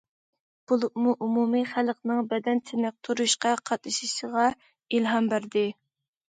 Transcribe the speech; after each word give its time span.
بولۇپمۇ 0.69 1.11
ئومۇمىي 1.25 1.65
خەلقنىڭ 1.73 2.21
بەدەن 2.31 2.61
چېنىقتۇرۇشقا 2.71 3.53
قاتنىشىشىغا 3.71 4.49
ئىلھام 4.57 5.31
بەردى. 5.37 5.67